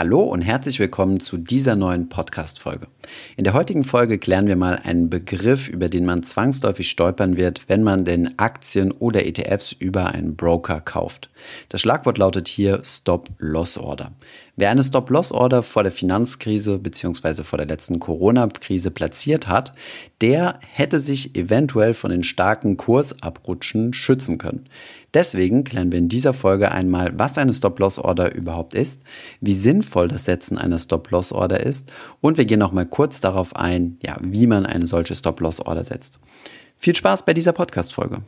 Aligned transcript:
Hallo 0.00 0.22
und 0.22 0.40
herzlich 0.40 0.78
willkommen 0.78 1.20
zu 1.20 1.36
dieser 1.36 1.76
neuen 1.76 2.08
Podcast-Folge. 2.08 2.86
In 3.36 3.44
der 3.44 3.52
heutigen 3.52 3.84
Folge 3.84 4.18
klären 4.18 4.46
wir 4.46 4.56
mal 4.56 4.80
einen 4.82 5.10
Begriff, 5.10 5.68
über 5.68 5.90
den 5.90 6.06
man 6.06 6.22
zwangsläufig 6.22 6.88
stolpern 6.88 7.36
wird, 7.36 7.68
wenn 7.68 7.82
man 7.82 8.06
denn 8.06 8.32
Aktien 8.38 8.92
oder 8.92 9.26
ETFs 9.26 9.72
über 9.72 10.06
einen 10.06 10.36
Broker 10.36 10.80
kauft. 10.80 11.28
Das 11.68 11.82
Schlagwort 11.82 12.16
lautet 12.16 12.48
hier 12.48 12.80
Stop-Loss-Order. 12.82 14.12
Wer 14.60 14.68
eine 14.68 14.84
Stop-Loss-Order 14.84 15.62
vor 15.62 15.84
der 15.84 15.90
Finanzkrise 15.90 16.78
bzw. 16.78 17.44
vor 17.44 17.56
der 17.56 17.66
letzten 17.66 17.98
Corona-Krise 17.98 18.90
platziert 18.90 19.48
hat, 19.48 19.72
der 20.20 20.60
hätte 20.60 21.00
sich 21.00 21.34
eventuell 21.34 21.94
von 21.94 22.10
den 22.10 22.22
starken 22.22 22.76
Kursabrutschen 22.76 23.94
schützen 23.94 24.36
können. 24.36 24.68
Deswegen 25.14 25.64
klären 25.64 25.90
wir 25.92 25.98
in 25.98 26.10
dieser 26.10 26.34
Folge 26.34 26.72
einmal, 26.72 27.18
was 27.18 27.38
eine 27.38 27.54
Stop-Loss-Order 27.54 28.34
überhaupt 28.34 28.74
ist, 28.74 29.00
wie 29.40 29.54
sinnvoll 29.54 30.08
das 30.08 30.26
Setzen 30.26 30.58
einer 30.58 30.78
Stop-Loss-Order 30.78 31.60
ist 31.60 31.90
und 32.20 32.36
wir 32.36 32.44
gehen 32.44 32.60
nochmal 32.60 32.84
kurz 32.84 33.22
darauf 33.22 33.56
ein, 33.56 33.96
ja, 34.02 34.18
wie 34.20 34.46
man 34.46 34.66
eine 34.66 34.86
solche 34.86 35.14
Stop-Loss-Order 35.14 35.84
setzt. 35.84 36.20
Viel 36.76 36.94
Spaß 36.94 37.24
bei 37.24 37.32
dieser 37.32 37.52
Podcast-Folge. 37.52 38.20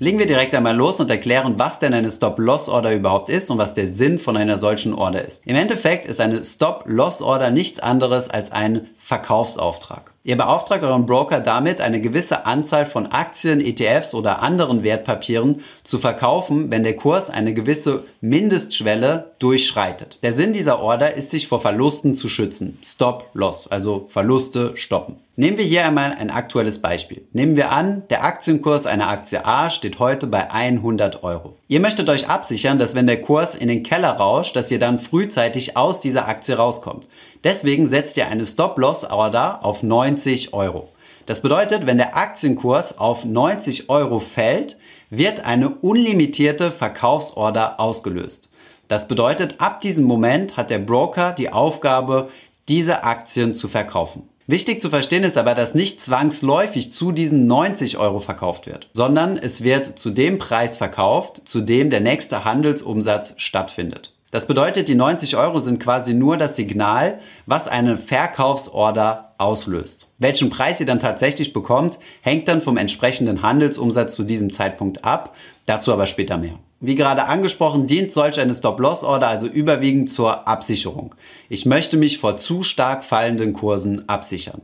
Legen 0.00 0.20
wir 0.20 0.26
direkt 0.26 0.54
einmal 0.54 0.76
los 0.76 1.00
und 1.00 1.10
erklären, 1.10 1.54
was 1.56 1.80
denn 1.80 1.92
eine 1.92 2.08
Stop-Loss-Order 2.08 2.94
überhaupt 2.94 3.30
ist 3.30 3.50
und 3.50 3.58
was 3.58 3.74
der 3.74 3.88
Sinn 3.88 4.20
von 4.20 4.36
einer 4.36 4.56
solchen 4.56 4.94
Order 4.94 5.24
ist. 5.24 5.44
Im 5.44 5.56
Endeffekt 5.56 6.06
ist 6.06 6.20
eine 6.20 6.44
Stop-Loss-Order 6.44 7.50
nichts 7.50 7.80
anderes 7.80 8.30
als 8.30 8.52
ein 8.52 8.90
Verkaufsauftrag. 9.00 10.12
Ihr 10.22 10.36
beauftragt 10.36 10.84
euren 10.84 11.04
Broker 11.04 11.40
damit, 11.40 11.80
eine 11.80 12.00
gewisse 12.00 12.46
Anzahl 12.46 12.86
von 12.86 13.08
Aktien, 13.08 13.60
ETFs 13.60 14.14
oder 14.14 14.40
anderen 14.40 14.84
Wertpapieren 14.84 15.64
zu 15.82 15.98
verkaufen, 15.98 16.70
wenn 16.70 16.84
der 16.84 16.94
Kurs 16.94 17.28
eine 17.28 17.52
gewisse 17.52 18.04
Mindestschwelle 18.20 19.32
durchschreitet. 19.40 20.20
Der 20.22 20.32
Sinn 20.32 20.52
dieser 20.52 20.80
Order 20.80 21.14
ist, 21.14 21.32
sich 21.32 21.48
vor 21.48 21.60
Verlusten 21.60 22.14
zu 22.14 22.28
schützen. 22.28 22.78
Stop 22.84 23.30
Loss, 23.32 23.66
also 23.66 24.06
Verluste 24.10 24.76
stoppen. 24.76 25.16
Nehmen 25.40 25.56
wir 25.56 25.64
hier 25.64 25.86
einmal 25.86 26.16
ein 26.18 26.30
aktuelles 26.30 26.82
Beispiel. 26.82 27.22
Nehmen 27.32 27.54
wir 27.54 27.70
an, 27.70 28.02
der 28.10 28.24
Aktienkurs 28.24 28.86
einer 28.86 29.08
Aktie 29.08 29.46
A 29.46 29.70
steht 29.70 30.00
heute 30.00 30.26
bei 30.26 30.50
100 30.50 31.22
Euro. 31.22 31.54
Ihr 31.68 31.78
möchtet 31.78 32.08
euch 32.08 32.28
absichern, 32.28 32.80
dass 32.80 32.96
wenn 32.96 33.06
der 33.06 33.20
Kurs 33.20 33.54
in 33.54 33.68
den 33.68 33.84
Keller 33.84 34.10
rauscht, 34.10 34.56
dass 34.56 34.68
ihr 34.72 34.80
dann 34.80 34.98
frühzeitig 34.98 35.76
aus 35.76 36.00
dieser 36.00 36.26
Aktie 36.26 36.56
rauskommt. 36.56 37.06
Deswegen 37.44 37.86
setzt 37.86 38.16
ihr 38.16 38.26
eine 38.26 38.44
Stop-Loss-Order 38.44 39.64
auf 39.64 39.84
90 39.84 40.54
Euro. 40.54 40.88
Das 41.26 41.40
bedeutet, 41.40 41.86
wenn 41.86 41.98
der 41.98 42.16
Aktienkurs 42.16 42.98
auf 42.98 43.24
90 43.24 43.88
Euro 43.90 44.18
fällt, 44.18 44.76
wird 45.08 45.44
eine 45.44 45.68
unlimitierte 45.68 46.72
Verkaufsorder 46.72 47.78
ausgelöst. 47.78 48.48
Das 48.88 49.06
bedeutet, 49.06 49.60
ab 49.60 49.78
diesem 49.78 50.04
Moment 50.04 50.56
hat 50.56 50.70
der 50.70 50.80
Broker 50.80 51.30
die 51.30 51.52
Aufgabe, 51.52 52.28
diese 52.66 53.04
Aktien 53.04 53.54
zu 53.54 53.68
verkaufen. 53.68 54.28
Wichtig 54.50 54.80
zu 54.80 54.88
verstehen 54.88 55.24
ist 55.24 55.36
aber, 55.36 55.54
dass 55.54 55.74
nicht 55.74 56.00
zwangsläufig 56.00 56.90
zu 56.90 57.12
diesen 57.12 57.46
90 57.46 57.98
Euro 57.98 58.18
verkauft 58.18 58.66
wird, 58.66 58.88
sondern 58.94 59.36
es 59.36 59.62
wird 59.62 59.98
zu 59.98 60.08
dem 60.08 60.38
Preis 60.38 60.78
verkauft, 60.78 61.42
zu 61.44 61.60
dem 61.60 61.90
der 61.90 62.00
nächste 62.00 62.46
Handelsumsatz 62.46 63.34
stattfindet. 63.36 64.14
Das 64.30 64.46
bedeutet, 64.46 64.88
die 64.88 64.94
90 64.94 65.36
Euro 65.36 65.58
sind 65.58 65.80
quasi 65.80 66.14
nur 66.14 66.38
das 66.38 66.56
Signal, 66.56 67.18
was 67.44 67.68
eine 67.68 67.98
Verkaufsorder 67.98 69.34
auslöst. 69.36 70.08
Welchen 70.16 70.48
Preis 70.48 70.80
ihr 70.80 70.86
dann 70.86 70.98
tatsächlich 70.98 71.52
bekommt, 71.52 71.98
hängt 72.22 72.48
dann 72.48 72.62
vom 72.62 72.78
entsprechenden 72.78 73.42
Handelsumsatz 73.42 74.14
zu 74.14 74.22
diesem 74.22 74.50
Zeitpunkt 74.50 75.04
ab. 75.04 75.36
Dazu 75.66 75.92
aber 75.92 76.06
später 76.06 76.38
mehr. 76.38 76.58
Wie 76.80 76.94
gerade 76.94 77.24
angesprochen, 77.24 77.88
dient 77.88 78.12
solch 78.12 78.38
eine 78.38 78.54
Stop-Loss-Order 78.54 79.26
also 79.26 79.48
überwiegend 79.48 80.10
zur 80.10 80.46
Absicherung. 80.46 81.14
Ich 81.48 81.66
möchte 81.66 81.96
mich 81.96 82.18
vor 82.18 82.36
zu 82.36 82.62
stark 82.62 83.02
fallenden 83.02 83.52
Kursen 83.52 84.08
absichern. 84.08 84.62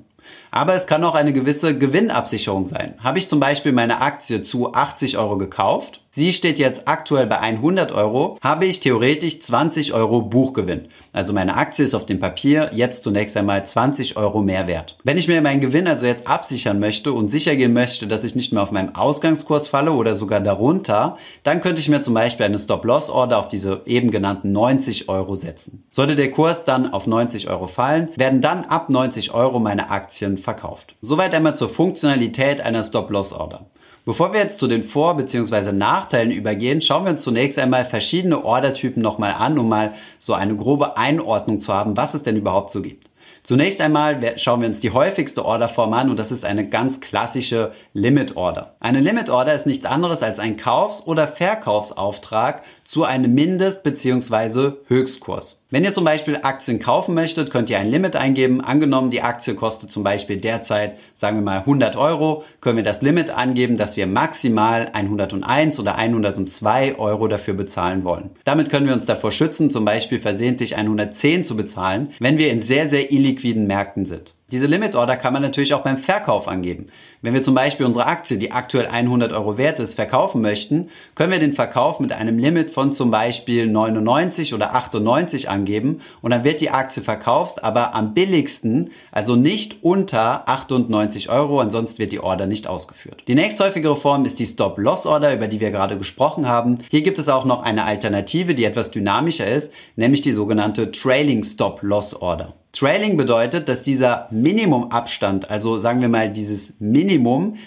Aber 0.53 0.75
es 0.75 0.87
kann 0.87 1.03
auch 1.03 1.17
eine 1.17 1.33
gewisse 1.33 1.77
Gewinnabsicherung 1.77 2.67
sein. 2.67 2.95
Habe 3.03 3.19
ich 3.19 3.29
zum 3.29 3.41
Beispiel 3.41 3.73
meine 3.73 4.01
Aktie 4.01 4.43
zu 4.43 4.73
80 4.73 5.19
Euro 5.19 5.37
gekauft, 5.37 6.01
sie 6.11 6.33
steht 6.33 6.61
jetzt 6.61 6.87
aktuell 6.87 7.27
bei 7.27 7.41
100 7.41 7.91
Euro, 7.91 8.39
habe 8.41 8.67
ich 8.67 8.79
theoretisch 8.79 9.41
20 9.41 9.93
Euro 9.93 10.23
Buchgewinn. 10.23 10.89
Also 11.15 11.33
meine 11.33 11.57
Aktie 11.57 11.85
ist 11.85 11.95
auf 11.95 12.07
dem 12.07 12.19
Papier 12.19 12.73
jetzt 12.75 13.05
zunächst 13.05 13.37
einmal 13.37 13.65
20 13.65 14.17
Euro 14.17 14.43
mehr 14.43 14.67
wert. 14.67 14.97
Wenn 15.05 15.17
ich 15.17 15.29
mir 15.29 15.41
meinen 15.41 15.61
Gewinn 15.61 15.87
also 15.87 16.07
jetzt 16.07 16.27
absichern 16.27 16.81
möchte 16.81 17.13
und 17.13 17.29
sicher 17.29 17.55
gehen 17.55 17.73
möchte, 17.73 18.09
dass 18.09 18.25
ich 18.25 18.35
nicht 18.35 18.53
mehr 18.53 18.65
auf 18.65 18.73
meinem 18.73 18.97
Ausgangskurs 18.97 19.69
falle 19.69 19.93
oder 19.93 20.17
sogar 20.17 20.41
darunter, 20.41 21.17
dann 21.45 21.61
könnte 21.61 21.81
ich 21.81 21.89
mir 21.89 22.01
zum 22.01 22.15
Beispiel 22.15 22.47
eine 22.47 22.59
Stop-Loss-Order 22.59 23.39
auf 23.39 23.47
diese 23.47 23.83
eben 23.87 24.11
genannten 24.11 24.51
90 24.51 25.09
Euro 25.09 25.37
setzen. 25.37 25.85
Sollte 25.93 26.17
der 26.17 26.33
Kurs 26.33 26.65
dann 26.65 26.93
auf 26.93 27.07
90 27.07 27.49
Euro 27.49 27.69
fallen, 27.69 28.09
werden 28.17 28.41
dann 28.41 28.65
ab 28.65 28.91
90 28.91 29.33
Euro 29.33 29.61
meine 29.61 29.91
Aktien 29.91 30.37
verkauft. 30.37 30.97
Soweit 31.01 31.33
einmal 31.33 31.55
zur 31.55 31.69
Funktionalität 31.69 32.61
einer 32.61 32.83
Stop-Loss-Order. 32.83 33.67
Bevor 34.05 34.35
wir 34.35 34.41
jetzt 34.41 34.59
zu 34.59 34.67
den 34.67 34.83
Vor- 34.83 35.17
bzw. 35.17 35.73
Nachteilen 35.73 36.31
übergehen, 36.31 36.83
schauen 36.83 37.05
wir 37.05 37.13
uns 37.13 37.23
zunächst 37.23 37.59
einmal 37.59 37.87
verschiedene 37.87 38.45
Ordertypen 38.45 39.03
nochmal 39.03 39.33
an, 39.39 39.59
um 39.59 39.69
mal 39.69 39.95
so 40.19 40.35
eine 40.35 40.55
grobe 40.57 40.99
Einordnung 40.99 41.59
zu 41.59 41.73
haben, 41.73 41.97
was 41.97 42.13
es 42.13 42.23
denn 42.23 42.37
überhaupt 42.37 42.71
so 42.71 42.83
gibt. 42.83 43.09
Zunächst 43.43 43.81
einmal 43.81 44.39
schauen 44.39 44.61
wir 44.61 44.69
uns 44.69 44.81
die 44.81 44.91
häufigste 44.91 45.45
Orderform 45.45 45.93
an 45.93 46.11
und 46.11 46.19
das 46.19 46.33
ist 46.33 46.45
eine 46.45 46.69
ganz 46.69 47.01
klassische 47.01 47.73
Limit 47.93 48.37
Order. 48.37 48.77
Eine 48.81 49.01
Limit 49.01 49.29
Order 49.29 49.55
ist 49.55 49.67
nichts 49.67 49.85
anderes 49.87 50.23
als 50.23 50.39
ein 50.39 50.57
Kaufs- 50.57 51.07
oder 51.07 51.27
Verkaufsauftrag 51.27 52.63
zu 52.85 53.05
einem 53.05 53.35
Mindest- 53.35 53.83
bzw. 53.83 54.73
Höchstkurs. 54.87 55.63
Wenn 55.75 55.83
ihr 55.83 55.93
zum 55.93 56.05
Beispiel 56.05 56.39
Aktien 56.41 56.79
kaufen 56.79 57.17
möchtet, 57.17 57.51
könnt 57.51 57.69
ihr 57.69 57.81
ein 57.81 57.89
Limit 57.89 58.15
eingeben. 58.15 58.61
Angenommen, 58.61 59.11
die 59.11 59.23
Aktie 59.23 59.57
kostet 59.57 59.91
zum 59.91 60.05
Beispiel 60.05 60.37
derzeit, 60.37 60.99
sagen 61.17 61.39
wir 61.39 61.43
mal 61.43 61.59
100 61.59 61.97
Euro, 61.97 62.45
können 62.61 62.77
wir 62.77 62.85
das 62.85 63.03
Limit 63.03 63.31
angeben, 63.31 63.77
dass 63.77 63.97
wir 63.97 64.07
maximal 64.07 64.91
101 64.93 65.81
oder 65.81 65.97
102 65.97 66.97
Euro 66.97 67.27
dafür 67.27 67.55
bezahlen 67.55 68.05
wollen. 68.05 68.31
Damit 68.45 68.71
können 68.71 68.87
wir 68.87 68.95
uns 68.95 69.07
davor 69.07 69.33
schützen, 69.33 69.69
zum 69.69 69.85
Beispiel 69.85 70.21
versehentlich 70.21 70.77
110 70.77 71.43
zu 71.43 71.57
bezahlen, 71.57 72.13
wenn 72.21 72.39
wir 72.39 72.53
in 72.53 72.63
sehr, 72.63 72.89
sehr 72.89 73.11
illiquiden 73.11 73.67
Märkten 73.67 74.07
sind. 74.07 74.35
Diese 74.53 74.69
Limit 74.69 74.95
Order 74.95 75.17
kann 75.17 75.33
man 75.33 75.43
natürlich 75.43 75.75
auch 75.75 75.83
beim 75.83 75.97
Verkauf 75.97 76.47
angeben. 76.47 76.87
Wenn 77.25 77.33
wir 77.33 77.43
zum 77.43 77.55
Beispiel 77.55 77.87
unsere 77.87 78.05
Aktie, 78.05 78.37
die 78.37 78.53
aktuell 78.53 78.87
100 78.87 79.33
Euro 79.33 79.57
wert 79.57 79.81
ist, 79.81 79.95
verkaufen 79.95 80.43
möchten, 80.43 80.91
können 81.15 81.33
wir 81.33 81.39
den 81.39 81.55
Verkauf 81.55 81.99
mit 81.99 82.13
einem 82.13 82.37
Limit 82.39 82.71
von 82.71 82.93
zum 82.93 83.11
Beispiel 83.11 83.67
99 83.67 84.53
oder 84.53 84.75
98 84.75 85.49
angeben 85.49 86.03
und 86.21 86.33
dann 86.33 86.45
wird 86.45 86.61
die 86.61 86.69
Aktie 86.69 87.03
verkauft, 87.03 87.65
aber 87.65 87.95
am 87.95 88.13
billigsten, 88.13 88.91
also 89.11 89.37
nicht 89.37 89.83
unter 89.83 90.47
98 90.51 91.31
Euro, 91.31 91.61
ansonsten 91.61 91.99
wird 91.99 92.13
die 92.13 92.21
Order 92.21 92.47
nicht 92.47 92.67
ausgeführt. 92.67 93.23
Die 93.27 93.35
nächsthäufigere 93.35 93.97
Form 93.97 94.27
ist 94.27 94.39
die 94.39 94.45
Stop-Loss-Order, 94.45 95.33
über 95.33 95.49
die 95.49 95.61
wir 95.61 95.71
gerade 95.71 95.97
gesprochen 95.97 96.47
haben. 96.47 96.81
Hier 96.91 97.01
gibt 97.01 97.19
es 97.19 97.31
auch 97.31 97.47
noch 97.47 97.63
eine 97.63 97.87
Alternative, 97.87 98.55
die 98.55 98.67
etwas 98.67 98.91
dynamischer 98.91 99.47
ist, 99.47 99.73
nämlich 99.97 100.21
die 100.21 100.35
sogenannte 100.35 100.93
Trailing 100.93 101.43
Stop-Loss-Order. 101.43 102.53
Trailing 102.75 103.17
bedeutet, 103.17 103.69
dass 103.69 103.83
dieser 103.83 104.27
Minimumabstand, 104.33 105.49
also 105.49 105.79
sagen 105.79 106.01
wir 106.01 106.09
mal 106.09 106.29
dieses 106.29 106.75
Minimum, 106.81 107.14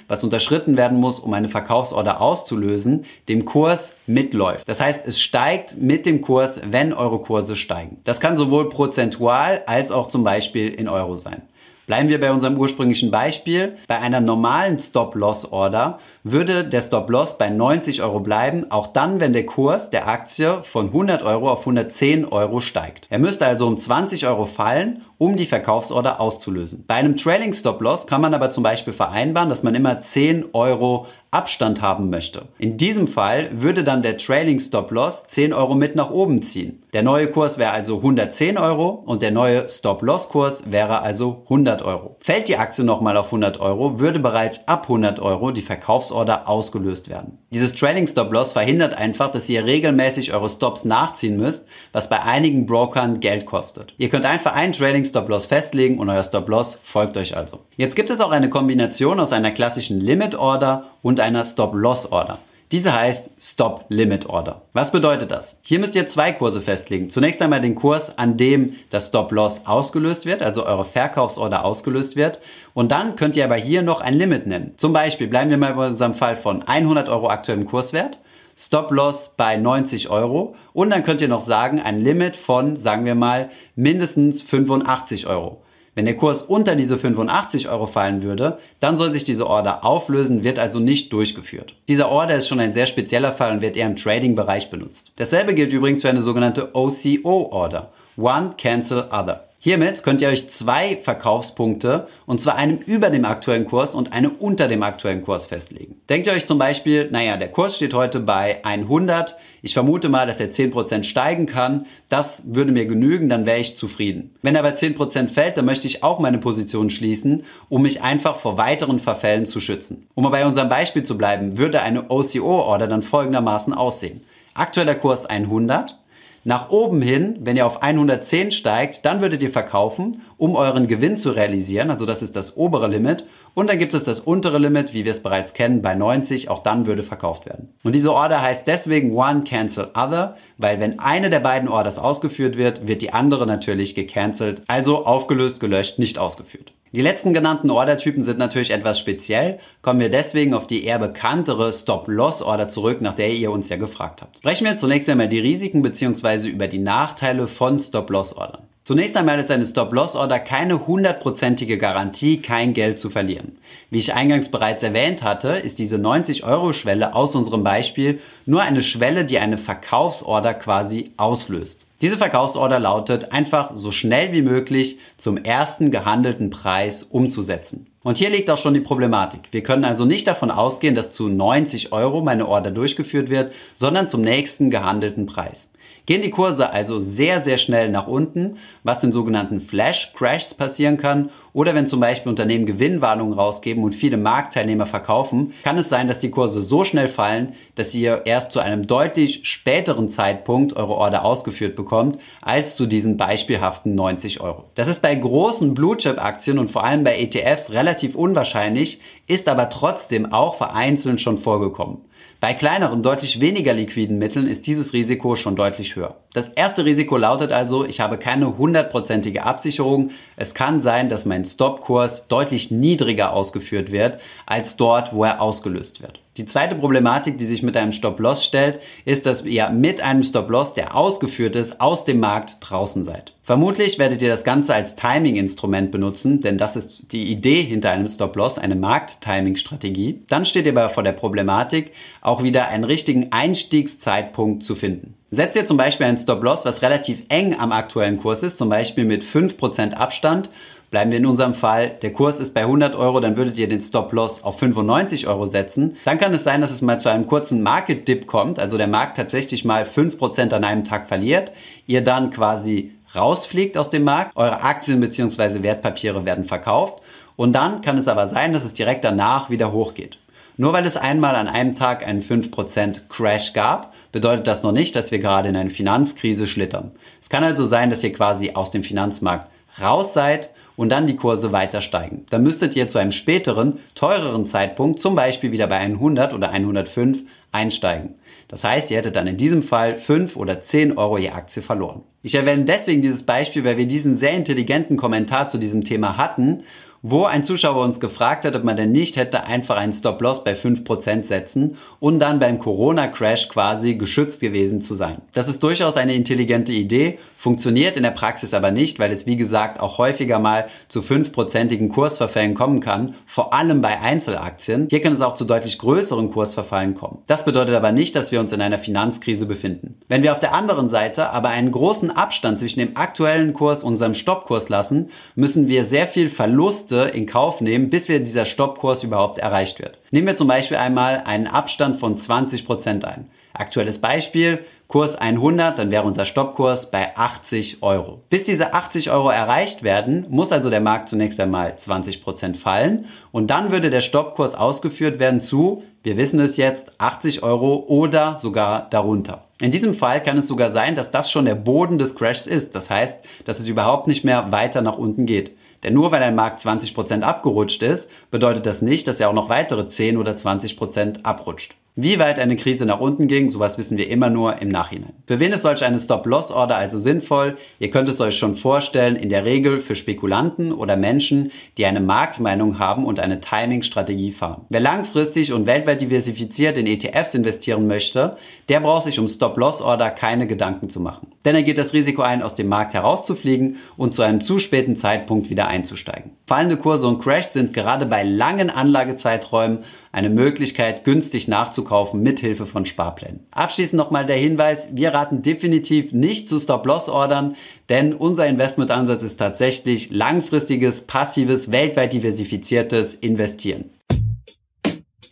was 0.08 0.24
unterschritten 0.24 0.78
werden 0.78 1.00
muss, 1.00 1.20
um 1.20 1.34
eine 1.34 1.50
Verkaufsorder 1.50 2.22
auszulösen, 2.22 3.06
dem 3.30 3.46
Kurs 3.46 3.94
mitläuft. 4.06 4.68
Das 4.68 4.80
heißt, 4.80 5.06
es 5.06 5.20
steigt 5.20 5.78
mit 5.78 6.06
dem 6.06 6.22
Kurs, 6.22 6.60
wenn 6.70 6.94
eure 6.94 7.20
Kurse 7.20 7.56
steigen. 7.56 7.98
Das 8.04 8.20
kann 8.20 8.38
sowohl 8.38 8.70
prozentual 8.70 9.64
als 9.66 9.92
auch 9.92 10.08
zum 10.08 10.24
Beispiel 10.24 10.70
in 10.70 10.88
Euro 10.88 11.16
sein. 11.16 11.44
Bleiben 11.88 12.10
wir 12.10 12.20
bei 12.20 12.34
unserem 12.34 12.58
ursprünglichen 12.58 13.12
Beispiel. 13.12 13.78
Bei 13.88 13.98
einer 14.00 14.20
normalen 14.20 14.78
Stop-Loss-Order 14.78 16.00
würde 16.22 16.66
der 16.66 16.82
Stop-Loss 16.82 17.38
bei 17.38 17.50
90 17.50 18.02
Euro 18.02 18.20
bleiben, 18.20 18.70
auch 18.70 18.88
dann, 18.88 19.22
wenn 19.22 19.32
der 19.32 19.46
Kurs 19.46 19.90
der 19.90 20.06
Aktie 20.06 20.62
von 20.64 20.88
100 20.88 21.24
Euro 21.24 21.50
auf 21.50 21.62
110 21.62 22.26
Euro 22.26 22.60
steigt. 22.60 23.08
Er 23.10 23.20
müsste 23.20 23.48
also 23.48 23.66
um 23.66 23.78
20 23.78 24.28
Euro 24.28 24.44
fallen, 24.44 25.04
um 25.18 25.38
die 25.38 25.46
Verkaufsorder 25.46 26.20
auszulösen. 26.20 26.84
Bei 26.86 26.96
einem 26.96 27.16
Trailing 27.16 27.54
Stop-Loss 27.54 28.06
kann 28.06 28.20
man 28.20 28.34
aber 28.34 28.52
zum 28.52 28.64
Beispiel 28.64 28.92
vereinbaren, 28.92 29.48
dass 29.48 29.64
man 29.64 29.74
immer 29.74 30.02
10 30.02 30.48
Euro 30.52 31.08
Abstand 31.32 31.82
haben 31.82 32.10
möchte. 32.10 32.48
In 32.58 32.78
diesem 32.78 33.08
Fall 33.08 33.50
würde 33.52 33.84
dann 33.84 34.02
der 34.02 34.18
Trailing 34.18 34.60
Stop 34.60 34.92
Loss 34.92 35.28
10 35.28 35.54
Euro 35.54 35.76
mit 35.76 35.96
nach 35.96 36.10
oben 36.10 36.42
ziehen. 36.42 36.84
Der 36.94 37.04
neue 37.04 37.28
Kurs 37.28 37.58
wäre 37.58 37.72
also 37.72 37.98
110 37.98 38.58
Euro 38.58 38.90
und 39.06 39.22
der 39.22 39.32
neue 39.32 39.68
Stop 39.70 40.02
Loss 40.02 40.30
Kurs 40.30 40.72
wäre 40.72 41.02
also 41.02 41.42
100 41.44 41.82
Euro. 41.82 42.16
Fällt 42.22 42.48
die 42.48 42.58
Aktie 42.58 42.84
nochmal 42.84 43.18
auf 43.18 43.28
100 43.28 43.60
Euro, 43.60 44.00
würde 44.00 44.20
bereits 44.20 44.68
ab 44.68 44.84
100 44.84 45.20
Euro 45.20 45.52
die 45.52 45.62
Verkaufsorder 45.62 46.48
ausgelöst 46.48 47.10
werden. 47.10 47.38
Dieses 47.52 47.74
Trailing 47.76 48.08
Stop 48.08 48.32
Loss 48.32 48.54
verhindert 48.54 48.94
einfach, 48.94 49.32
dass 49.32 49.50
ihr 49.50 49.66
regelmäßig 49.66 50.34
eure 50.34 50.50
Stops 50.50 50.86
nachziehen 50.86 51.38
müsst, 51.38 51.68
was 51.92 52.10
bei 52.10 52.22
einigen 52.22 52.66
Brokern 52.66 53.20
Geld 53.20 53.46
kostet. 53.46 53.94
Ihr 53.98 54.10
könnt 54.10 54.26
einfach 54.26 54.54
einen 54.54 54.74
Trailing 54.74 55.06
Stop 55.06 55.30
Loss 55.30 55.46
festlegen 55.46 56.00
und 56.00 56.10
euer 56.10 56.24
Stop 56.24 56.50
Loss 56.50 56.78
folgt 56.84 57.18
euch 57.18 57.36
also. 57.36 57.60
Jetzt 57.76 57.96
gibt 57.96 58.10
es 58.10 58.22
auch 58.22 58.32
eine 58.32 58.50
Kombination 58.50 59.20
aus 59.20 59.34
einer 59.34 59.52
klassischen 59.52 60.00
Limit 60.00 60.36
Order 60.36 60.86
und 61.08 61.22
einer 61.22 61.46
Stop-Loss-Order. 61.46 62.40
Diese 62.74 62.94
heißt 62.94 63.30
Stop 63.40 63.86
Limit 63.88 64.26
Order. 64.26 64.64
Was 64.74 64.92
bedeutet 64.92 65.32
das? 65.32 65.58
Hier 65.62 65.80
müsst 65.80 65.96
ihr 65.96 66.06
zwei 66.06 66.34
Kurse 66.34 66.60
festlegen. 66.60 67.10
Zunächst 67.10 67.42
einmal 67.42 67.62
den 67.62 67.76
Kurs, 67.76 68.18
an 68.18 68.36
dem 68.36 68.74
das 68.90 69.08
Stop 69.08 69.32
Loss 69.32 69.66
ausgelöst 69.66 70.26
wird, 70.26 70.42
also 70.44 70.66
eure 70.66 70.84
Verkaufsorder 70.84 71.64
ausgelöst 71.64 72.18
wird. 72.18 72.40
Und 72.74 72.92
dann 72.92 73.16
könnt 73.16 73.38
ihr 73.38 73.46
aber 73.46 73.56
hier 73.56 73.84
noch 73.84 74.02
ein 74.02 74.16
Limit 74.16 74.48
nennen. 74.48 74.74
Zum 74.76 74.92
Beispiel 74.92 75.28
bleiben 75.28 75.50
wir 75.50 75.58
mal 75.58 75.76
bei 75.76 75.88
unserem 75.88 76.14
Fall 76.14 76.36
von 76.36 76.62
100 76.64 77.08
Euro 77.08 77.30
aktuellem 77.30 77.66
Kurswert. 77.66 78.18
Stop 78.58 78.92
Loss 78.92 79.34
bei 79.38 79.56
90 79.56 80.10
Euro 80.10 80.56
und 80.74 80.90
dann 80.90 81.04
könnt 81.04 81.22
ihr 81.22 81.30
noch 81.30 81.40
sagen, 81.40 81.80
ein 81.80 82.02
Limit 82.02 82.36
von, 82.36 82.76
sagen 82.76 83.06
wir 83.06 83.16
mal, 83.16 83.50
mindestens 83.78 84.42
85 84.42 85.26
Euro. 85.28 85.62
Wenn 85.98 86.06
der 86.06 86.16
Kurs 86.16 86.44
unter 86.44 86.76
diese 86.76 87.00
85 87.00 87.70
Euro 87.70 87.88
fallen 87.88 88.22
würde, 88.22 88.60
dann 88.80 88.98
soll 88.98 89.12
sich 89.12 89.24
diese 89.24 89.48
Order 89.48 89.84
auflösen, 89.84 90.44
wird 90.44 90.60
also 90.60 90.80
nicht 90.80 91.12
durchgeführt. 91.12 91.74
Dieser 91.88 92.12
Order 92.12 92.36
ist 92.36 92.48
schon 92.48 92.60
ein 92.60 92.76
sehr 92.76 92.86
spezieller 92.86 93.32
Fall 93.32 93.52
und 93.52 93.62
wird 93.62 93.76
eher 93.76 93.88
im 93.88 93.96
Trading-Bereich 93.96 94.70
benutzt. 94.70 95.12
Dasselbe 95.16 95.56
gilt 95.56 95.74
übrigens 95.74 96.04
für 96.04 96.10
eine 96.10 96.22
sogenannte 96.22 96.76
OCO-Order. 96.76 97.90
One 98.16 98.52
Cancel 98.60 99.06
Other. 99.10 99.47
Hiermit 99.68 100.02
könnt 100.02 100.22
ihr 100.22 100.30
euch 100.30 100.50
zwei 100.50 100.96
Verkaufspunkte, 100.96 102.08
und 102.26 102.40
zwar 102.40 102.56
einen 102.56 102.78
über 102.78 103.10
dem 103.10 103.26
aktuellen 103.26 103.66
Kurs 103.66 103.96
und 103.96 104.14
eine 104.14 104.30
unter 104.30 104.70
dem 104.70 104.82
aktuellen 104.82 105.24
Kurs 105.24 105.46
festlegen. 105.46 106.00
Denkt 106.08 106.26
ihr 106.26 106.32
euch 106.32 106.46
zum 106.46 106.58
Beispiel, 106.58 107.10
naja, 107.12 107.36
der 107.36 107.52
Kurs 107.52 107.76
steht 107.76 107.94
heute 107.94 108.22
bei 108.22 108.64
100, 108.64 109.36
ich 109.62 109.74
vermute 109.74 110.08
mal, 110.08 110.26
dass 110.26 110.40
er 110.40 110.54
10% 110.54 111.04
steigen 111.04 111.48
kann, 111.48 111.86
das 112.08 112.44
würde 112.46 112.72
mir 112.72 112.86
genügen, 112.86 113.28
dann 113.28 113.46
wäre 113.46 113.60
ich 113.60 113.76
zufrieden. 113.76 114.34
Wenn 114.42 114.56
er 114.56 114.64
bei 114.64 114.74
10% 114.74 115.28
fällt, 115.28 115.58
dann 115.58 115.66
möchte 115.66 115.86
ich 115.86 116.02
auch 116.02 116.20
meine 116.20 116.38
Position 116.38 116.90
schließen, 116.90 117.44
um 117.68 117.82
mich 117.82 118.02
einfach 118.02 118.38
vor 118.38 118.58
weiteren 118.58 119.00
Verfällen 119.00 119.46
zu 119.46 119.60
schützen. 119.60 120.08
Um 120.16 120.24
mal 120.24 120.30
bei 120.30 120.46
unserem 120.46 120.70
Beispiel 120.70 121.04
zu 121.04 121.18
bleiben, 121.18 121.58
würde 121.58 121.82
eine 121.82 122.10
OCO-Order 122.10 122.88
dann 122.88 123.02
folgendermaßen 123.02 123.74
aussehen. 123.74 124.22
Aktueller 124.54 124.96
Kurs 124.96 125.26
100, 125.26 126.00
nach 126.48 126.70
oben 126.70 127.02
hin, 127.02 127.40
wenn 127.42 127.58
ihr 127.58 127.66
auf 127.66 127.84
110 127.84 128.52
steigt, 128.52 129.06
dann 129.06 129.20
würdet 129.20 129.44
ihr 129.44 129.50
verkaufen, 129.50 130.22
um 130.38 130.56
euren 130.56 130.88
Gewinn 130.88 131.18
zu 131.18 131.32
realisieren. 131.32 131.92
Also 131.92 132.06
das 132.06 132.22
ist 132.22 132.38
das 132.38 132.56
obere 132.56 132.88
Limit. 132.88 133.28
Und 133.54 133.70
dann 133.70 133.78
gibt 133.78 133.94
es 133.94 134.06
das 134.06 134.22
untere 134.22 134.58
Limit, 134.58 134.94
wie 134.94 135.04
wir 135.04 135.12
es 135.12 135.22
bereits 135.22 135.54
kennen, 135.54 135.82
bei 135.82 135.94
90. 135.94 136.50
Auch 136.50 136.64
dann 136.64 136.86
würde 136.86 137.04
verkauft 137.04 137.48
werden. 137.48 137.74
Und 137.84 137.96
diese 137.96 138.14
Order 138.14 138.42
heißt 138.42 138.66
deswegen 138.66 139.12
One 139.12 139.44
Cancel 139.44 139.90
Other, 139.94 140.38
weil 140.58 140.80
wenn 140.80 141.00
eine 141.00 141.30
der 141.30 141.42
beiden 141.42 141.68
Orders 141.68 142.00
ausgeführt 142.00 142.56
wird, 142.56 142.88
wird 142.88 143.02
die 143.02 143.12
andere 143.12 143.46
natürlich 143.46 143.94
gecancelt. 143.94 144.62
Also 144.68 145.06
aufgelöst, 145.06 145.60
gelöscht, 145.60 146.00
nicht 146.00 146.18
ausgeführt. 146.18 146.72
Die 146.94 147.02
letzten 147.02 147.34
genannten 147.34 147.70
Ordertypen 147.70 148.22
sind 148.24 148.38
natürlich 148.38 148.72
etwas 148.72 148.98
speziell, 149.00 149.60
kommen 149.82 150.00
wir 150.00 150.10
deswegen 150.10 150.54
auf 150.54 150.68
die 150.68 150.86
eher 150.86 151.00
bekanntere 151.00 151.74
Stop-Loss-Order 151.74 152.70
zurück, 152.70 153.02
nach 153.02 153.16
der 153.16 153.32
ihr 153.34 153.52
uns 153.52 153.70
ja 153.70 153.78
gefragt 153.78 154.22
habt. 154.22 154.38
Sprechen 154.38 154.66
wir 154.66 154.78
zunächst 154.78 155.10
einmal 155.10 155.28
die 155.28 155.40
Risiken 155.40 155.82
bzw. 155.82 156.48
über 156.48 156.68
die 156.68 156.80
Nachteile 156.80 157.48
von 157.48 157.80
Stop-Loss-Ordern. 157.80 158.64
Zunächst 158.88 159.18
einmal 159.18 159.38
ist 159.38 159.52
eine 159.52 159.66
Stop-Loss-Order 159.66 160.40
keine 160.40 160.88
hundertprozentige 160.88 161.78
Garantie, 161.78 162.42
kein 162.42 162.72
Geld 162.72 162.98
zu 162.98 163.10
verlieren. 163.10 163.58
Wie 163.90 163.98
ich 163.98 164.14
eingangs 164.14 164.48
bereits 164.48 164.82
erwähnt 164.82 165.24
hatte, 165.24 165.50
ist 165.50 165.78
diese 165.78 165.98
90-Euro-Schwelle 165.98 167.14
aus 167.14 167.36
unserem 167.36 167.66
Beispiel 167.66 168.22
nur 168.46 168.62
eine 168.62 168.82
Schwelle, 168.82 169.26
die 169.26 169.40
eine 169.40 169.58
Verkaufsorder 169.58 170.54
quasi 170.54 171.12
auslöst. 171.18 171.86
Diese 172.00 172.18
Verkaufsorder 172.18 172.80
lautet, 172.80 173.34
einfach 173.34 173.72
so 173.74 173.92
schnell 173.92 174.32
wie 174.32 174.42
möglich 174.42 175.00
zum 175.18 175.36
ersten 175.36 175.92
gehandelten 175.92 176.50
Preis 176.50 177.04
umzusetzen. 177.04 177.88
Und 178.04 178.18
hier 178.18 178.30
liegt 178.30 178.50
auch 178.50 178.58
schon 178.58 178.74
die 178.74 178.80
Problematik. 178.80 179.50
Wir 179.52 179.64
können 179.64 179.84
also 179.84 180.06
nicht 180.06 180.28
davon 180.28 180.50
ausgehen, 180.50 180.96
dass 180.96 181.12
zu 181.12 181.28
90 181.28 181.92
Euro 181.92 182.22
meine 182.22 182.48
Order 182.48 182.72
durchgeführt 182.72 183.30
wird, 183.30 183.52
sondern 183.76 184.08
zum 184.08 184.22
nächsten 184.22 184.72
gehandelten 184.72 185.26
Preis. 185.26 185.68
Gehen 186.08 186.22
die 186.22 186.30
Kurse 186.30 186.72
also 186.72 187.02
sehr, 187.02 187.42
sehr 187.42 187.58
schnell 187.58 187.90
nach 187.90 188.08
unten, 188.08 188.60
was 188.84 189.04
in 189.04 189.12
sogenannten 189.12 189.60
Flash-Crashs 189.60 190.54
passieren 190.54 190.96
kann, 190.96 191.32
oder 191.52 191.76
wenn 191.76 191.86
zum 191.86 192.00
Beispiel 192.00 192.30
Unternehmen 192.30 192.66
Gewinnwarnungen 192.66 193.34
rausgeben 193.34 193.84
und 193.84 193.94
viele 193.94 194.16
Marktteilnehmer 194.16 194.86
verkaufen, 194.86 195.54
kann 195.64 195.78
es 195.78 195.90
sein, 195.90 196.08
dass 196.08 196.20
die 196.20 196.32
Kurse 196.32 196.62
so 196.62 196.86
schnell 196.86 197.10
fallen, 197.10 197.56
dass 197.76 197.94
ihr 197.94 198.22
erst 198.26 198.54
zu 198.54 198.60
einem 198.62 198.88
deutlich 198.88 199.42
späteren 199.44 200.08
Zeitpunkt 200.08 200.78
eure 200.78 200.94
Order 200.94 201.26
ausgeführt 201.26 201.76
bekommt, 201.76 202.20
als 202.42 202.78
zu 202.78 202.86
diesen 202.86 203.18
beispielhaften 203.18 203.94
90 203.94 204.40
Euro. 204.40 204.66
Das 204.76 204.88
ist 204.88 205.02
bei 205.02 205.14
großen 205.14 205.74
Blue-Chip-Aktien 205.74 206.58
und 206.58 206.72
vor 206.72 206.86
allem 206.86 207.04
bei 207.04 207.20
ETFs 207.20 207.72
relativ 207.72 208.16
unwahrscheinlich, 208.16 209.02
ist 209.28 209.50
aber 209.50 209.70
trotzdem 209.70 210.32
auch 210.32 210.56
vereinzelt 210.56 211.20
schon 211.20 211.38
vorgekommen. 211.38 212.08
Bei 212.40 212.54
kleineren, 212.54 213.02
deutlich 213.02 213.40
weniger 213.40 213.74
liquiden 213.74 214.20
Mitteln 214.20 214.46
ist 214.46 214.68
dieses 214.68 214.94
Risiko 214.94 215.36
schon 215.36 215.56
deutlich 215.56 215.96
höher. 215.96 216.18
Das 216.34 216.50
erste 216.50 216.86
Risiko 216.86 217.18
lautet 217.18 217.52
also, 217.52 217.84
ich 217.84 218.00
habe 218.00 218.20
keine 218.20 218.60
hundertprozentige 218.60 219.44
Absicherung. 219.44 220.12
Es 220.36 220.54
kann 220.54 220.80
sein, 220.80 221.10
dass 221.10 221.26
mein 221.26 221.46
Stopkurs 221.46 222.28
deutlich 222.28 222.70
niedriger 222.70 223.34
ausgeführt 223.34 223.92
wird 223.92 224.20
als 224.46 224.76
dort, 224.78 225.14
wo 225.14 225.24
er 225.24 225.42
ausgelöst 225.42 226.00
wird. 226.00 226.20
Die 226.38 226.46
zweite 226.46 226.76
Problematik, 226.76 227.40
die 227.40 227.48
sich 227.48 227.64
mit 227.64 227.76
einem 227.76 227.92
Stop-Loss 227.92 228.46
stellt, 228.46 228.80
ist, 229.06 229.26
dass 229.26 229.44
ihr 229.44 229.70
mit 229.72 230.02
einem 230.02 230.22
Stop-Loss, 230.22 230.76
der 230.76 230.96
ausgeführt 230.96 231.56
ist, 231.56 231.82
aus 231.82 232.06
dem 232.06 232.20
Markt 232.20 232.58
draußen 232.60 233.04
seid. 233.04 233.34
Vermutlich 233.42 233.98
werdet 233.98 234.22
ihr 234.22 234.30
das 234.30 234.44
Ganze 234.44 234.76
als 234.76 234.96
Timing-Instrument 234.96 235.92
benutzen, 235.92 236.42
denn 236.42 236.60
das 236.60 236.76
ist 236.76 237.12
die 237.12 237.32
Idee 237.32 237.64
hinter 237.64 237.92
einem 237.92 238.08
Stop-Loss, 238.08 238.60
eine 238.60 238.76
Markt-Timing-Strategie. 238.76 240.22
Dann 240.28 240.46
steht 240.46 240.68
ihr 240.68 240.74
aber 240.74 240.90
vor 240.90 241.04
der 241.04 241.14
Problematik, 241.14 241.92
auch 242.22 242.44
wieder 242.44 242.68
einen 242.68 242.84
richtigen 242.84 243.32
Einstiegszeitpunkt 243.32 244.64
zu 244.64 244.76
finden. 244.76 245.16
Setzt 245.32 245.58
ihr 245.58 245.66
zum 245.66 245.78
Beispiel 245.78 246.06
einen 246.06 246.18
Stop-Loss, 246.18 246.66
was 246.66 246.84
relativ 246.84 247.24
eng 247.30 247.58
am 247.58 247.72
aktuellen 247.72 248.18
Kurs 248.18 248.44
ist, 248.44 248.58
zum 248.58 248.70
Beispiel 248.70 249.06
mit 249.06 249.24
5% 249.24 249.94
Abstand, 249.94 250.50
Bleiben 250.90 251.12
wir 251.12 251.18
in 251.18 251.26
unserem 251.26 251.54
Fall, 251.54 251.90
der 252.02 252.14
Kurs 252.14 252.40
ist 252.40 252.54
bei 252.54 252.62
100 252.62 252.96
Euro, 252.96 253.20
dann 253.20 253.36
würdet 253.36 253.60
ihr 253.60 253.68
den 253.68 253.82
Stop-Loss 253.82 254.44
auf 254.46 254.60
95 254.60 255.28
Euro 255.28 255.46
setzen. 255.46 255.98
Dann 256.06 256.18
kann 256.18 256.34
es 256.34 256.46
sein, 256.46 256.62
dass 256.62 256.72
es 256.72 256.82
mal 256.82 257.00
zu 257.00 257.10
einem 257.10 257.28
kurzen 257.28 257.62
Market-Dip 257.62 258.26
kommt, 258.26 258.58
also 258.58 258.78
der 258.78 258.88
Markt 258.88 259.18
tatsächlich 259.18 259.66
mal 259.66 259.84
5% 259.84 260.54
an 260.54 260.64
einem 260.64 260.86
Tag 260.86 261.10
verliert. 261.10 261.52
Ihr 261.88 262.02
dann 262.02 262.32
quasi 262.32 262.92
rausfliegt 263.14 263.78
aus 263.78 263.90
dem 263.90 264.06
Markt, 264.06 264.32
eure 264.36 264.62
Aktien 264.62 265.02
bzw. 265.02 265.62
Wertpapiere 265.62 266.24
werden 266.24 266.46
verkauft 266.46 267.02
und 267.36 267.54
dann 267.54 267.82
kann 267.82 267.98
es 267.98 268.08
aber 268.08 268.30
sein, 268.30 268.54
dass 268.54 268.64
es 268.64 268.74
direkt 268.74 269.04
danach 269.04 269.50
wieder 269.50 269.74
hochgeht. 269.74 270.20
Nur 270.56 270.72
weil 270.72 270.86
es 270.86 270.96
einmal 270.96 271.36
an 271.36 271.50
einem 271.50 271.76
Tag 271.76 272.08
einen 272.08 272.24
5% 272.24 273.10
Crash 273.10 273.52
gab, 273.52 273.94
bedeutet 274.14 274.48
das 274.48 274.64
noch 274.64 274.72
nicht, 274.72 274.96
dass 274.96 275.12
wir 275.12 275.20
gerade 275.20 275.50
in 275.50 275.56
eine 275.58 275.70
Finanzkrise 275.70 276.48
schlittern. 276.48 276.92
Es 277.22 277.30
kann 277.30 277.44
also 277.44 277.66
sein, 277.66 277.90
dass 277.90 278.04
ihr 278.04 278.14
quasi 278.14 278.52
aus 278.54 278.72
dem 278.72 278.84
Finanzmarkt 278.84 279.52
raus 279.82 280.14
seid 280.14 280.50
und 280.78 280.90
dann 280.90 281.08
die 281.08 281.18
Kurse 281.18 281.52
weiter 281.52 281.82
steigen. 281.82 282.26
Dann 282.30 282.44
müsstet 282.44 282.78
ihr 282.78 282.88
zu 282.88 283.00
einem 283.00 283.12
späteren, 283.12 283.80
teureren 283.96 284.46
Zeitpunkt, 284.46 285.02
zum 285.02 285.16
Beispiel 285.16 285.52
wieder 285.52 285.68
bei 285.68 285.78
100 285.78 286.34
oder 286.34 286.52
105, 286.52 287.24
einsteigen. 287.52 288.16
Das 288.48 288.64
heißt, 288.64 288.92
ihr 288.92 288.98
hättet 288.98 289.18
dann 289.18 289.28
in 289.28 289.36
diesem 289.36 289.64
Fall 289.64 289.98
5 289.98 290.38
oder 290.38 290.62
10 290.62 290.98
Euro 290.98 291.18
je 291.18 291.32
Aktie 291.32 291.62
verloren. 291.62 292.04
Ich 292.22 292.36
erwähne 292.36 292.64
deswegen 292.64 293.02
dieses 293.02 293.24
Beispiel, 293.24 293.66
weil 293.66 293.78
wir 293.78 293.88
diesen 293.88 294.16
sehr 294.16 294.34
intelligenten 294.34 294.96
Kommentar 294.96 295.50
zu 295.50 295.58
diesem 295.58 295.84
Thema 295.84 296.16
hatten 296.16 296.64
wo 297.10 297.26
ein 297.26 297.44
Zuschauer 297.44 297.84
uns 297.84 298.00
gefragt 298.00 298.46
hat, 298.46 298.56
ob 298.56 298.64
man 298.64 298.76
denn 298.76 298.92
nicht 298.92 299.18
hätte 299.18 299.46
einfach 299.46 299.78
einen 299.78 299.94
Stop-Loss 299.94 300.44
bei 300.44 300.54
5% 300.54 301.24
setzen 301.24 301.78
und 302.00 302.20
dann 302.20 302.40
beim 302.40 302.60
Corona-Crash 302.60 303.50
quasi 303.50 303.96
geschützt 303.96 304.42
gewesen 304.42 304.82
zu 304.82 304.96
sein. 304.96 305.22
Das 305.34 305.48
ist 305.48 305.64
durchaus 305.64 305.98
eine 305.98 306.16
intelligente 306.16 306.74
Idee, 306.74 307.20
funktioniert 307.38 307.98
in 307.98 308.04
der 308.04 308.12
Praxis 308.12 308.54
aber 308.54 308.72
nicht, 308.72 309.00
weil 309.00 309.12
es 309.12 309.26
wie 309.26 309.38
gesagt 309.38 309.80
auch 309.80 310.00
häufiger 310.00 310.40
mal 310.40 310.68
zu 310.88 311.02
5%igen 311.02 311.90
Kursverfällen 311.90 312.56
kommen 312.56 312.80
kann, 312.80 313.16
vor 313.26 313.54
allem 313.54 313.82
bei 313.82 314.00
Einzelaktien. 314.00 314.88
Hier 314.90 315.02
kann 315.02 315.14
es 315.14 315.22
auch 315.22 315.36
zu 315.36 315.46
deutlich 315.46 315.78
größeren 315.78 316.32
Kursverfallen 316.32 316.96
kommen. 316.96 317.20
Das 317.28 317.46
bedeutet 317.46 317.76
aber 317.76 317.92
nicht, 317.92 318.16
dass 318.16 318.32
wir 318.32 318.40
uns 318.40 318.52
in 318.52 318.62
einer 318.62 318.80
Finanzkrise 318.80 319.46
befinden. 319.46 320.00
Wenn 320.08 320.24
wir 320.24 320.32
auf 320.32 320.40
der 320.40 320.54
anderen 320.54 320.90
Seite 320.90 321.30
aber 321.30 321.50
einen 321.50 321.72
großen 321.72 322.12
Abstand 322.12 322.60
zwischen 322.60 322.80
dem 322.80 322.98
aktuellen 322.98 323.54
Kurs 323.54 323.84
und 323.84 323.98
unserem 323.98 324.14
Stoppkurs 324.14 324.70
lassen, 324.70 325.10
müssen 325.36 325.68
wir 325.68 325.84
sehr 325.84 326.08
viel 326.08 326.30
Verlust 326.30 326.90
Verluste 326.98 327.18
in 327.18 327.26
Kauf 327.26 327.62
nehmen, 327.62 327.90
bis 327.90 328.10
wir 328.10 328.20
dieser 328.20 328.46
Stoppkurs 328.46 329.04
überhaupt 329.04 329.40
erreicht 329.40 329.80
wird. 329.80 329.98
Nehmen 330.12 330.28
wir 330.28 330.36
zum 330.36 330.48
Beispiel 330.48 330.78
einmal 330.78 331.24
einen 331.26 331.48
Abstand 331.48 332.00
von 332.00 332.18
20% 332.18 333.04
ein. 333.04 333.30
Aktuelles 333.54 334.00
Beispiel, 334.00 334.60
Kurs 334.88 335.18
100, 335.18 335.78
dann 335.78 335.92
wäre 335.92 336.04
unser 336.06 336.26
Stoppkurs 336.26 336.92
bei 336.92 337.18
80 337.18 337.84
Euro. 337.84 338.22
Bis 338.30 338.46
diese 338.46 338.74
80 338.74 339.12
Euro 339.12 339.30
erreicht 339.30 339.84
werden, 339.84 340.26
muss 340.30 340.54
also 340.54 340.70
der 340.70 340.80
Markt 340.80 341.10
zunächst 341.10 341.40
einmal 341.42 341.74
20% 341.74 342.56
fallen 342.56 343.06
und 343.34 343.48
dann 343.48 343.72
würde 343.72 343.90
der 343.90 344.00
Stoppkurs 344.00 344.56
ausgeführt 344.56 345.20
werden 345.20 345.42
zu, 345.42 345.84
wir 346.04 346.16
wissen 346.16 346.40
es 346.40 346.56
jetzt, 346.56 346.94
80 347.00 347.44
Euro 347.44 347.84
oder 347.90 348.38
sogar 348.38 348.90
darunter. 348.90 349.44
In 349.60 349.72
diesem 349.72 349.94
Fall 349.94 350.24
kann 350.24 350.38
es 350.38 350.48
sogar 350.48 350.72
sein, 350.72 350.96
dass 350.96 351.12
das 351.12 351.30
schon 351.30 351.44
der 351.44 351.56
Boden 351.56 351.98
des 351.98 352.16
Crashs 352.16 352.48
ist. 352.48 352.74
Das 352.74 352.90
heißt, 352.90 353.26
dass 353.44 353.60
es 353.60 353.68
überhaupt 353.68 354.08
nicht 354.08 354.24
mehr 354.24 354.54
weiter 354.54 354.82
nach 354.82 354.98
unten 354.98 355.26
geht. 355.26 355.58
Denn 355.84 355.94
nur 355.94 356.12
weil 356.12 356.24
ein 356.24 356.36
Markt 356.36 356.62
20% 356.62 357.24
abgerutscht 357.24 357.84
ist, 357.84 358.10
bedeutet 358.32 358.66
das 358.66 358.82
nicht, 358.82 359.08
dass 359.08 359.20
er 359.20 359.30
auch 359.30 359.34
noch 359.34 359.50
weitere 359.50 359.88
10 359.88 360.16
oder 360.16 360.32
20% 360.32 361.24
abrutscht. 361.24 361.76
Wie 362.00 362.20
weit 362.20 362.38
eine 362.38 362.56
Krise 362.58 362.86
nach 362.86 363.00
unten 363.00 363.28
ging, 363.28 363.50
sowas 363.50 363.80
wissen 363.80 363.98
wir 363.98 364.08
immer 364.08 364.30
nur 364.30 364.62
im 364.62 364.70
Nachhinein. 364.70 365.14
Für 365.26 365.40
wen 365.40 365.52
ist 365.52 365.64
solch 365.64 365.84
eine 365.84 365.98
Stop-Loss-Order 365.98 366.78
also 366.78 367.00
sinnvoll? 367.00 367.58
Ihr 367.80 367.90
könnt 367.90 368.08
es 368.08 368.22
euch 368.22 368.38
schon 368.38 368.56
vorstellen, 368.56 369.16
in 369.16 369.30
der 369.30 369.46
Regel 369.46 369.80
für 369.80 369.96
Spekulanten 369.96 370.72
oder 370.72 370.96
Menschen, 370.96 371.52
die 371.80 371.88
eine 371.88 372.00
Marktmeinung 372.00 372.78
haben 372.78 373.04
und 373.04 373.20
eine 373.20 373.42
Timing-Strategie 373.42 374.30
fahren. 374.30 374.68
Wer 374.70 374.80
langfristig 374.80 375.52
und 375.52 375.66
weltweit 375.66 376.04
diversifiziert 376.04 376.78
in 376.78 376.86
ETFs 376.86 377.34
investieren 377.34 377.88
möchte, 377.88 378.38
der 378.70 378.80
braucht 378.80 379.06
sich 379.06 379.18
um 379.18 379.28
Stop-Loss-Order 379.28 380.12
keine 380.12 380.46
Gedanken 380.46 380.92
zu 380.92 381.00
machen. 381.00 381.30
Denn 381.46 381.56
er 381.56 381.64
geht 381.64 381.80
das 381.80 381.94
Risiko 381.94 382.22
ein, 382.22 382.44
aus 382.44 382.54
dem 382.54 382.68
Markt 382.68 382.94
herauszufliegen 382.94 383.78
und 383.96 384.14
zu 384.14 384.22
einem 384.22 384.44
zu 384.44 384.60
späten 384.60 384.98
Zeitpunkt 384.98 385.50
wieder 385.50 385.68
einzusteigen. 385.68 386.34
Fallende 386.46 386.78
Kurse 386.78 387.08
und 387.08 387.24
Crash 387.24 387.48
sind 387.48 387.74
gerade 387.74 388.06
bei 388.06 388.22
langen 388.22 388.70
Anlagezeiträumen 388.70 389.80
eine 390.18 390.32
Möglichkeit, 390.32 391.04
günstig 391.04 391.48
nachzukaufen 391.48 392.24
mithilfe 392.24 392.66
von 392.66 392.86
Sparplänen. 392.86 393.42
Abschließend 393.52 394.00
nochmal 394.00 394.26
der 394.26 394.38
Hinweis, 394.38 394.88
wir 394.92 395.14
raten 395.14 395.44
definitiv 395.44 396.12
nicht 396.12 396.50
zu 396.50 396.58
Stop-Loss-Ordern, 396.58 397.56
denn 397.88 398.16
unser 398.16 398.48
Investmentansatz 398.48 399.22
ist 399.22 399.38
tatsächlich 399.38 400.10
langfristiges, 400.10 401.02
passives, 401.02 401.72
weltweit 401.72 402.14
diversifiziertes 402.14 403.14
Investieren. 403.14 403.92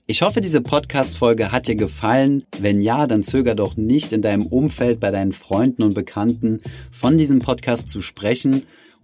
Ich 0.06 0.22
hoffe, 0.22 0.40
diese 0.40 0.62
Podcast-Folge 0.62 1.52
hat 1.52 1.68
dir 1.68 1.76
gefallen. 1.76 2.44
Wenn 2.60 2.80
ja, 2.80 3.08
dann 3.08 3.24
zöger 3.24 3.56
doch 3.56 3.76
nicht 3.78 4.14
in 4.14 4.22
deinem 4.22 4.46
Umfeld 4.46 5.00
bei 5.00 5.10
deinen 5.10 5.32
Freunden 5.32 5.82
und 5.82 5.96
Bekannten 5.96 6.62
von 6.92 7.18
diesem 7.18 7.40
Podcast 7.40 7.90
zu 7.90 8.02
sprechen 8.02 8.68